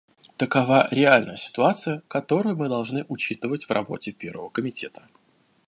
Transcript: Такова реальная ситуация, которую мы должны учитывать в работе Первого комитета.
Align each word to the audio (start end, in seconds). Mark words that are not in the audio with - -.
Такова 0.37 0.87
реальная 0.89 1.35
ситуация, 1.35 2.01
которую 2.07 2.55
мы 2.57 2.69
должны 2.69 3.05
учитывать 3.07 3.65
в 3.65 3.69
работе 3.69 4.11
Первого 4.11 4.49
комитета. 4.49 5.03